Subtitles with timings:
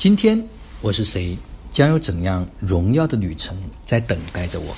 [0.00, 0.42] 今天
[0.80, 1.36] 我是谁？
[1.70, 3.54] 将有怎样荣耀的旅程
[3.84, 4.74] 在等待着我？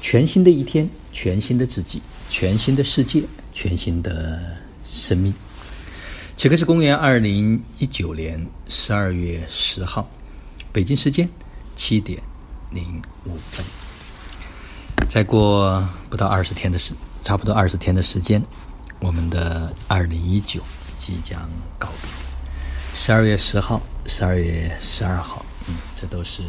[0.00, 2.00] 全新的一天，全新的自己，
[2.30, 3.22] 全新的世界，
[3.52, 5.34] 全新的生命。
[6.38, 10.08] 此刻是公元二零一九年十二月十号，
[10.72, 11.28] 北京时间
[11.76, 12.18] 七点
[12.70, 13.62] 零五分。
[15.10, 18.42] 再过不到二十天的时，差不多二十天的时间，
[19.00, 20.62] 我们的二零一九
[20.96, 22.23] 即将告别。
[22.96, 26.44] 十二月十号，十二月十二号，嗯，这都是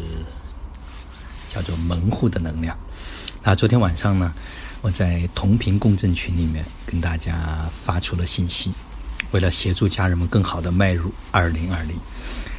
[1.51, 2.77] 叫做门户的能量。
[3.41, 4.31] 那昨天晚上呢，
[4.81, 8.71] 我在同频共振群里面跟大家发出了信息。
[9.31, 11.95] 为了协助家人们更好的迈入二零二零，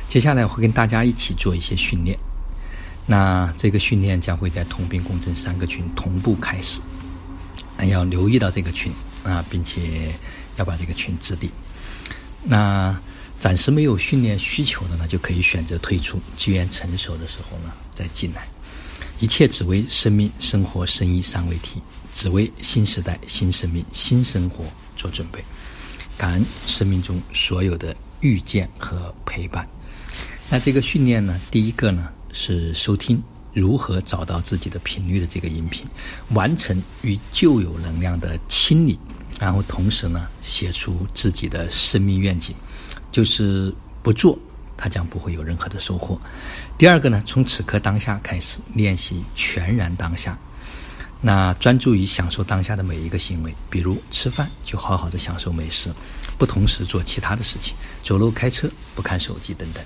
[0.09, 2.19] 接下来我会跟大家一起做一些训练。
[3.07, 6.81] 那这个训练将会在同频共振三个群同步开始，
[7.89, 8.93] 要留意到这个群
[9.23, 10.13] 啊，并且
[10.57, 11.49] 要把这个群置顶。
[12.43, 12.95] 那
[13.39, 18.49] 暂时没有训练需求的呢，就可以选择退出，机缘成熟的时候呢再进来。
[19.21, 21.81] 一切只为生命、生活、生意三位题，
[22.13, 25.43] 只为新时代、新生命、新生活做准备。
[26.19, 29.69] 感恩生命中所有的遇见和陪伴。
[30.51, 35.87] 那这个训练呢，第一个呢是收听如何找到自己的频率的这个音频，
[36.31, 38.99] 完成与旧有能量的清理，
[39.39, 42.55] 然后同时呢写出自己的生命愿景，
[43.17, 44.39] 就是不做，
[44.77, 46.21] 它将不会有任何的收获。
[46.77, 50.39] 第二个呢，从此刻当下开始练习全然当下。
[51.23, 55.91] 那专注于享受当下的每一个行为，比如吃饭就好好的享受美食，
[56.37, 59.83] 不同时做其他的事情，走路、开车不看手机等等，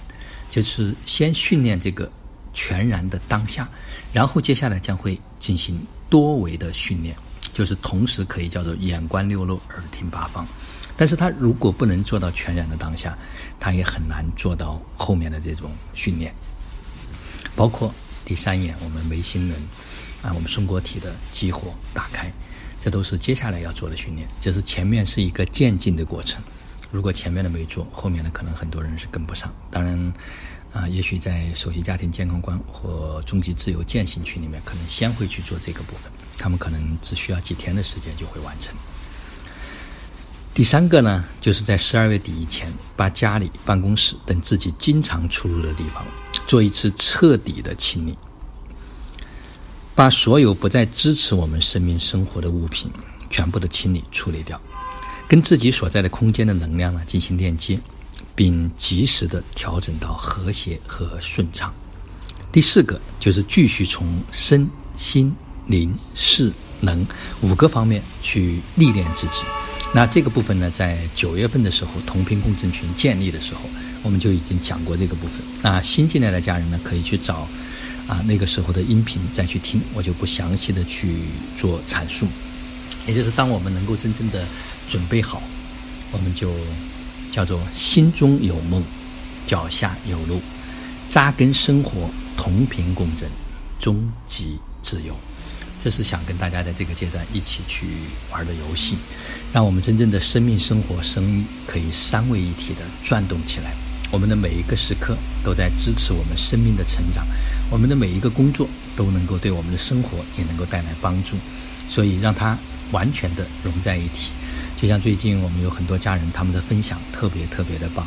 [0.51, 2.11] 就是先训练这个
[2.53, 3.69] 全然的当下，
[4.13, 7.15] 然后接下来将会进行多维的训练，
[7.53, 10.45] 就是同时可以叫做眼观六路，耳听八方。
[11.01, 13.17] 但是他如果不能做到全然的当下，
[13.59, 16.35] 他也很难做到后面的这种训练，
[17.57, 17.91] 包括
[18.23, 19.59] 第三眼，我们眉心轮。
[20.23, 22.31] 啊，我们松果体的激活打开，
[22.79, 24.29] 这都是接下来要做的训练。
[24.39, 26.43] 这是前面是一个渐进的过程，
[26.91, 29.51] 如果前面的没做，后面的可能很多人是跟不上。
[29.71, 30.13] 当然，
[30.75, 38.77] 啊，也许在首席家庭健康观或终极自由践行群里面，可能先会去做这个部分，他们可能只需要几天的时间就会完成。
[40.53, 46.05] 第三个呢，就是在十二月底以前，把家里、办公室等自己经常出入的地方
[46.47, 48.19] 做一次彻底的清理。
[49.95, 52.91] 把所有不再支持我们生命生活的物品
[53.31, 54.61] 全部的清理处理掉，
[55.29, 57.79] 跟自己所在的空间的能量呢进行链接，
[58.35, 61.73] 并及时的调整到和谐和顺畅。
[62.51, 65.33] 第四个就是继续从身心
[65.67, 67.07] 灵势能
[67.41, 69.43] 五个方面去历练自己。
[69.93, 73.63] 那这个部分呢，在九月份的时候，同频共振群建立的时候，
[74.03, 75.43] 我们就已经讲过这个部分。
[75.63, 77.47] 那新进来的家人呢，可以去找。
[78.07, 81.19] 啊，那个时候的音频再去听，我就不详细的去
[81.57, 82.27] 做阐述。
[83.07, 84.45] 也就是当我们能够真正的
[84.89, 85.41] 准备好，
[86.11, 86.53] 我们就
[87.31, 88.83] 叫做心中有梦，
[89.47, 90.41] 脚下有路，
[91.09, 93.29] 扎根生活，同频共振，
[93.79, 95.15] 终极自由。
[95.83, 97.87] 这是想跟大家在这个阶段一起去
[98.31, 98.97] 玩的游戏，
[99.51, 103.73] 让我们真正的生命、生活、生意可以三位一体的转动起来。
[104.13, 107.27] 我们的每一个时刻都在支持我们生命的成长，
[107.71, 111.37] 我们的每一个工作都能够对我们的生活也能够带来帮助，
[111.89, 112.59] 所以让它
[112.91, 114.33] 完全的融在一起。
[114.77, 118.07] 就像最近我们有很多家人，他们的分享特别特别的棒，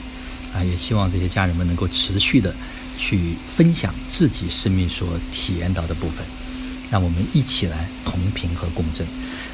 [0.53, 2.53] 啊，也希望这些家人们能够持续的
[2.97, 6.25] 去分享自己生命所体验到的部分，
[6.93, 9.03] 让我们一起来同频和共振。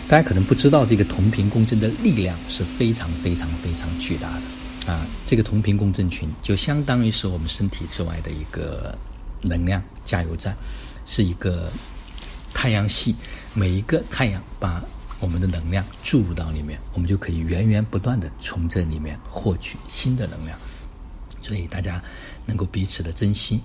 [0.10, 4.92] 大家可能不知道，这个同频共振的力量是非常非常非常巨大的。
[4.92, 8.94] 啊，这个同频共振群就相当于是我们身体之外的一个
[9.42, 10.54] 能量加油站，
[11.06, 11.72] 是一个
[12.54, 13.16] 太阳系，
[13.54, 14.84] 每一个太阳把
[15.22, 20.60] 我们的能量注入到里面，我们就可以源源不断的从这里面获取新的能量。
[21.42, 22.04] 所以大家
[22.46, 23.62] 能够彼此的珍惜，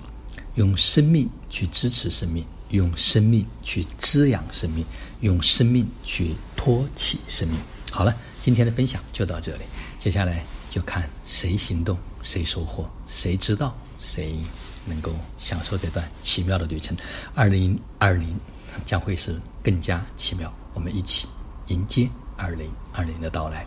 [0.55, 4.85] 用生命去支持生命，用生命去滋养生命，
[5.21, 7.59] 用生命去托起生命。
[7.91, 9.63] 好了，今天的分享就到这里，
[9.99, 10.45] 接下来。
[10.71, 14.37] 就看谁行动，谁收获，谁知道，谁
[14.85, 16.97] 能够享受这段奇妙的旅程。
[17.33, 18.37] 二零二零
[18.85, 21.29] 将会是更加奇妙，我们一起
[21.69, 23.65] 迎接二零二零的到来。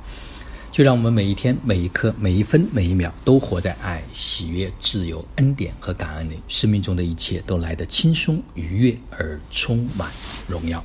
[0.72, 10.10] 就让我们每一天、每一刻、每一分、每一秒都活在爱、喜悦、自由、恩典和感恩里，生命中的一切都来得轻松、愉悦而充满
[10.48, 10.84] 荣耀。